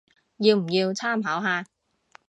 [0.37, 1.63] 要唔要參考下